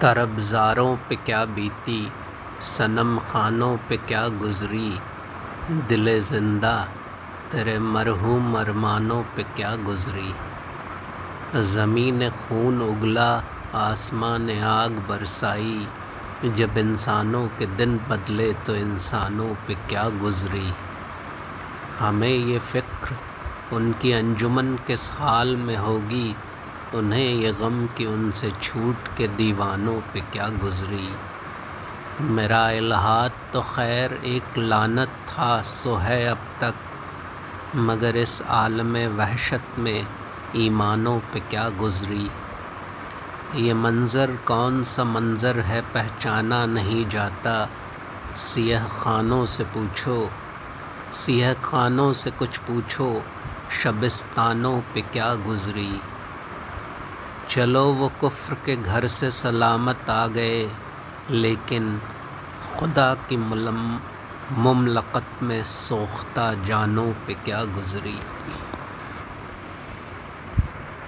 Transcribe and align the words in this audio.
तरबज़ारों 0.00 0.96
पे 1.08 1.16
क्या 1.26 1.44
बीती 1.54 2.00
सनम 2.62 3.18
खानों 3.30 3.76
पे 3.88 3.96
क्या 4.08 4.26
गुज़री, 4.38 4.90
दिल 5.88 6.20
ज़िंदा 6.22 6.74
तेरे 7.52 7.78
मरहूम 7.78 8.54
अरमानों 8.58 9.22
पे 9.36 9.42
क्या 9.56 9.74
गुज़री। 9.84 10.32
ज़मीन 11.72 12.28
खून 12.30 12.80
उगला, 12.82 13.30
आसमान 13.76 14.50
आग 14.62 15.02
बरसाई, 15.08 15.86
जब 16.56 16.78
इंसानों 16.78 17.46
के 17.58 17.66
दिन 17.76 17.98
बदले 18.10 18.52
तो 18.66 18.76
इंसानों 18.76 19.54
पे 19.66 19.74
क्या 19.88 20.08
गुज़री। 20.20 20.72
हमें 21.98 22.28
ये 22.28 22.58
फ़िक्र 22.72 23.16
उनकी 23.76 24.12
अंजुमन 24.12 24.76
किस 24.86 25.10
हाल 25.12 25.56
में 25.56 25.76
होगी 25.76 26.34
उन्हें 26.94 27.24
ये 27.24 27.52
गम 27.52 27.86
कि 27.86 28.06
उनसे 28.06 28.50
छूट 28.62 29.08
के 29.16 29.28
दीवानों 29.28 30.00
पे 30.12 30.20
क्या 30.32 30.48
गुज़री। 30.48 31.08
मेरा 32.20 32.70
इलाहाद 32.70 33.32
तो 33.52 33.60
खैर 33.60 34.12
एक 34.12 34.58
लानत 34.58 35.08
था, 35.28 35.62
सो 35.62 35.94
है 35.96 36.24
अब 36.26 36.46
तक। 36.60 36.74
मगर 37.76 38.16
इस 38.16 38.40
आलम 38.42 38.96
वहशत 39.16 39.78
में 39.78 40.06
ईमानों 40.56 41.18
पे 41.32 41.40
क्या 41.40 41.68
गुज़री। 41.78 42.30
ये 43.56 43.74
मंज़र 43.74 44.36
कौन 44.46 44.82
सा 44.84 45.04
मंज़र 45.04 45.60
है 45.60 45.80
पहचाना 45.94 46.64
नहीं 46.66 47.08
जाता। 47.10 47.68
सियह 48.36 48.88
खानों 49.00 49.44
से 49.46 49.64
पूछो, 49.64 50.30
सियह 51.14 51.54
खानों 51.64 52.12
से 52.12 52.30
कुछ 52.30 52.56
पूछो, 52.56 53.22
शबिस्तानों 53.82 54.80
पे 54.94 55.00
क्या 55.02 55.34
गुज़री। 55.34 55.90
चलो 57.50 57.84
वो 57.94 58.08
कुफ्र 58.20 58.54
के 58.64 58.74
घर 58.76 59.06
से 59.08 59.30
सलामत 59.30 60.10
आ 60.10 60.26
गए, 60.26 60.70
लेकिन 61.30 62.00
खुदा 62.78 63.12
की 63.28 63.36
मुलम 63.36 63.78
मुमलकत 64.58 65.42
में 65.42 65.62
सोख्ता 65.64 66.52
जानों 66.66 67.06
पे 67.26 67.34
क्या 67.44 67.64
गुज़री 67.74 68.18